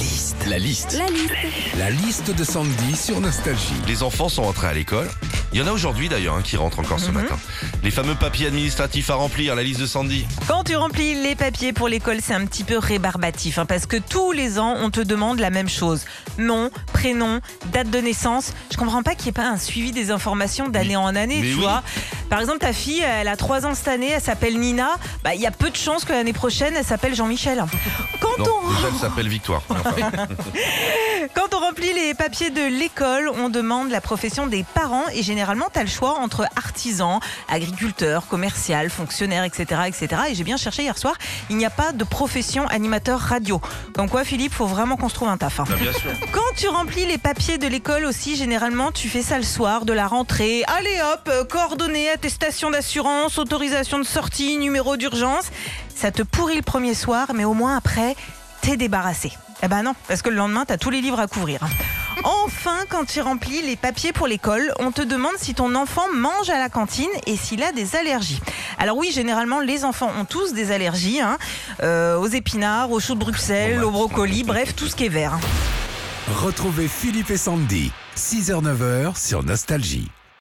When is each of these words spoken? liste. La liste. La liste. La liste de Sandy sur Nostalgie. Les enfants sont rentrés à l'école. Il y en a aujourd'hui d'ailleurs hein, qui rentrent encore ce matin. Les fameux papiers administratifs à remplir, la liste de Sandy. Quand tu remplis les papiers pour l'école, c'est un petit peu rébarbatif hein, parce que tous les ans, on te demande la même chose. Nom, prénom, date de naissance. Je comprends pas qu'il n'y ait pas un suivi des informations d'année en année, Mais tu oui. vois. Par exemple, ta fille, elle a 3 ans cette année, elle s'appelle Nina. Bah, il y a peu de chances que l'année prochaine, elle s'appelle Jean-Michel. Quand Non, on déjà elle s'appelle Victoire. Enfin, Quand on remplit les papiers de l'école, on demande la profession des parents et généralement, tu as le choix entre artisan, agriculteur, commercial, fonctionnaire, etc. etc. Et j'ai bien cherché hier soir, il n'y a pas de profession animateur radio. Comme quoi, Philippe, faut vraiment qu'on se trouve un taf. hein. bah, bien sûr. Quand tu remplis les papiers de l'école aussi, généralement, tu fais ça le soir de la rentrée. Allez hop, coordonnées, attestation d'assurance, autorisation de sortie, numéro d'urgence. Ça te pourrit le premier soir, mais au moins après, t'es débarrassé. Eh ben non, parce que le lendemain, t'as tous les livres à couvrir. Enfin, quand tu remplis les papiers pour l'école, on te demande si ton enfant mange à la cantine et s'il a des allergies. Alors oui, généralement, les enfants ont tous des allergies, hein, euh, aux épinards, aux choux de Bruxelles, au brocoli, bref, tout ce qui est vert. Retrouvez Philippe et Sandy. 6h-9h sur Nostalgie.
liste. 0.00 0.36
La 0.48 0.58
liste. 0.58 0.92
La 0.98 1.06
liste. 1.06 1.32
La 1.78 1.90
liste 1.90 2.34
de 2.34 2.44
Sandy 2.44 2.96
sur 2.96 3.20
Nostalgie. 3.20 3.74
Les 3.86 4.02
enfants 4.02 4.28
sont 4.28 4.42
rentrés 4.42 4.68
à 4.68 4.72
l'école. 4.72 5.08
Il 5.52 5.58
y 5.58 5.62
en 5.62 5.66
a 5.66 5.72
aujourd'hui 5.72 6.08
d'ailleurs 6.08 6.36
hein, 6.36 6.42
qui 6.42 6.56
rentrent 6.56 6.78
encore 6.78 7.00
ce 7.00 7.10
matin. 7.10 7.36
Les 7.82 7.90
fameux 7.90 8.14
papiers 8.14 8.46
administratifs 8.46 9.10
à 9.10 9.14
remplir, 9.14 9.54
la 9.56 9.62
liste 9.62 9.80
de 9.80 9.86
Sandy. 9.86 10.24
Quand 10.48 10.64
tu 10.64 10.76
remplis 10.76 11.14
les 11.20 11.34
papiers 11.34 11.72
pour 11.72 11.88
l'école, 11.88 12.18
c'est 12.22 12.34
un 12.34 12.46
petit 12.46 12.64
peu 12.64 12.78
rébarbatif 12.78 13.58
hein, 13.58 13.66
parce 13.66 13.86
que 13.86 13.96
tous 13.96 14.32
les 14.32 14.58
ans, 14.58 14.76
on 14.80 14.90
te 14.90 15.00
demande 15.00 15.38
la 15.40 15.50
même 15.50 15.68
chose. 15.68 16.04
Nom, 16.38 16.70
prénom, 16.92 17.40
date 17.72 17.90
de 17.90 17.98
naissance. 17.98 18.52
Je 18.72 18.76
comprends 18.76 19.02
pas 19.02 19.14
qu'il 19.14 19.24
n'y 19.24 19.30
ait 19.30 19.42
pas 19.42 19.48
un 19.48 19.58
suivi 19.58 19.90
des 19.92 20.10
informations 20.10 20.68
d'année 20.68 20.96
en 20.96 21.14
année, 21.14 21.40
Mais 21.42 21.48
tu 21.48 21.54
oui. 21.56 21.60
vois. 21.60 21.82
Par 22.30 22.40
exemple, 22.40 22.58
ta 22.60 22.72
fille, 22.72 23.00
elle 23.02 23.28
a 23.28 23.36
3 23.36 23.66
ans 23.66 23.74
cette 23.74 23.88
année, 23.88 24.10
elle 24.10 24.20
s'appelle 24.22 24.58
Nina. 24.58 24.90
Bah, 25.24 25.34
il 25.34 25.40
y 25.40 25.46
a 25.46 25.50
peu 25.50 25.68
de 25.68 25.76
chances 25.76 26.04
que 26.04 26.12
l'année 26.12 26.32
prochaine, 26.32 26.74
elle 26.76 26.84
s'appelle 26.84 27.14
Jean-Michel. 27.14 27.64
Quand 28.20 28.38
Non, 28.38 28.44
on 28.64 28.68
déjà 28.72 28.88
elle 28.92 28.98
s'appelle 29.00 29.28
Victoire. 29.28 29.62
Enfin, 29.68 29.90
Quand 31.34 31.54
on 31.54 31.58
remplit 31.60 31.92
les 31.92 32.14
papiers 32.14 32.50
de 32.50 32.62
l'école, 32.62 33.30
on 33.36 33.48
demande 33.50 33.90
la 33.90 34.00
profession 34.00 34.46
des 34.46 34.64
parents 34.74 35.04
et 35.12 35.22
généralement, 35.22 35.66
tu 35.72 35.78
as 35.78 35.82
le 35.82 35.88
choix 35.88 36.18
entre 36.18 36.46
artisan, 36.56 37.20
agriculteur, 37.48 38.26
commercial, 38.28 38.90
fonctionnaire, 38.90 39.44
etc. 39.44 39.82
etc. 39.86 40.22
Et 40.30 40.34
j'ai 40.34 40.44
bien 40.44 40.56
cherché 40.56 40.82
hier 40.82 40.96
soir, 40.96 41.14
il 41.50 41.56
n'y 41.56 41.66
a 41.66 41.70
pas 41.70 41.92
de 41.92 42.04
profession 42.04 42.66
animateur 42.68 43.18
radio. 43.20 43.60
Comme 43.94 44.08
quoi, 44.08 44.24
Philippe, 44.24 44.54
faut 44.54 44.66
vraiment 44.66 44.96
qu'on 44.96 45.08
se 45.08 45.14
trouve 45.14 45.28
un 45.28 45.36
taf. 45.36 45.60
hein. 45.60 45.64
bah, 45.68 45.74
bien 45.80 45.92
sûr. 45.92 46.10
Quand 46.32 46.40
tu 46.56 46.68
remplis 46.68 47.06
les 47.06 47.18
papiers 47.18 47.58
de 47.58 47.66
l'école 47.66 48.04
aussi, 48.04 48.36
généralement, 48.36 48.92
tu 48.92 49.08
fais 49.08 49.22
ça 49.22 49.36
le 49.36 49.44
soir 49.44 49.84
de 49.84 49.92
la 49.92 50.06
rentrée. 50.06 50.62
Allez 50.66 51.00
hop, 51.12 51.48
coordonnées, 51.50 52.08
attestation 52.20 52.70
d'assurance, 52.70 53.38
autorisation 53.38 53.98
de 53.98 54.04
sortie, 54.04 54.58
numéro 54.58 54.98
d'urgence. 54.98 55.46
Ça 55.96 56.10
te 56.10 56.22
pourrit 56.22 56.56
le 56.56 56.60
premier 56.62 56.92
soir, 56.92 57.28
mais 57.34 57.46
au 57.46 57.54
moins 57.54 57.78
après, 57.78 58.14
t'es 58.60 58.76
débarrassé. 58.76 59.32
Eh 59.62 59.68
ben 59.68 59.82
non, 59.82 59.94
parce 60.06 60.20
que 60.20 60.28
le 60.28 60.36
lendemain, 60.36 60.66
t'as 60.66 60.76
tous 60.76 60.90
les 60.90 61.00
livres 61.00 61.18
à 61.18 61.26
couvrir. 61.26 61.60
Enfin, 62.22 62.76
quand 62.90 63.06
tu 63.06 63.22
remplis 63.22 63.62
les 63.62 63.76
papiers 63.76 64.12
pour 64.12 64.26
l'école, 64.26 64.74
on 64.80 64.92
te 64.92 65.00
demande 65.00 65.32
si 65.38 65.54
ton 65.54 65.74
enfant 65.74 66.04
mange 66.12 66.50
à 66.50 66.58
la 66.58 66.68
cantine 66.68 67.08
et 67.26 67.36
s'il 67.36 67.62
a 67.62 67.72
des 67.72 67.96
allergies. 67.96 68.42
Alors 68.78 68.98
oui, 68.98 69.10
généralement, 69.10 69.60
les 69.60 69.86
enfants 69.86 70.12
ont 70.20 70.26
tous 70.26 70.52
des 70.52 70.70
allergies, 70.72 71.22
hein, 71.22 71.38
euh, 71.82 72.18
aux 72.18 72.26
épinards, 72.26 72.90
aux 72.90 73.00
choux 73.00 73.14
de 73.14 73.20
Bruxelles, 73.20 73.82
au 73.82 73.90
brocoli, 73.90 74.42
bref, 74.42 74.76
tout 74.76 74.88
ce 74.88 74.94
qui 74.94 75.06
est 75.06 75.08
vert. 75.08 75.38
Retrouvez 76.30 76.88
Philippe 76.88 77.30
et 77.30 77.38
Sandy. 77.38 77.90
6h-9h 78.16 79.16
sur 79.16 79.42
Nostalgie. 79.42 80.10